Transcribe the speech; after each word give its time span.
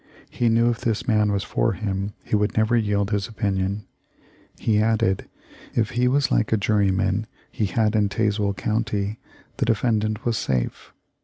He 0.31 0.49
knew 0.49 0.71
if 0.71 0.81
this 0.81 1.07
man 1.07 1.31
was 1.31 1.43
for 1.43 1.73
him 1.73 2.13
he 2.23 2.35
would 2.35 2.57
never 2.57 2.75
yield 2.75 3.11
his 3.11 3.27
opin 3.29 3.57
ion. 3.59 3.85
He 4.57 4.81
added, 4.81 5.29
if 5.75 5.91
he 5.91 6.07
was 6.07 6.31
like 6.31 6.51
a 6.51 6.57
juryman 6.57 7.27
he 7.51 7.67
had 7.67 7.95
in 7.95 8.09
Tazewell 8.09 8.55
county, 8.57 9.19
the 9.57 9.65
defendant 9.65 10.25
was 10.25 10.39
safe. 10.39 10.91